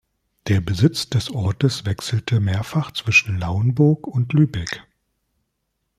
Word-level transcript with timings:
Der 0.47 0.61
Besitz 0.61 1.09
des 1.11 1.29
Ortes 1.29 1.85
wechselte 1.85 2.39
mehrfach 2.39 2.89
zwischen 2.91 3.37
Lauenburg 3.37 4.07
und 4.07 4.33
Lübeck. 4.33 4.83